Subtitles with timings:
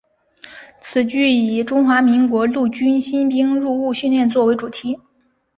[0.79, 4.99] 此剧以中华民国陆军新兵入伍训练作为主题。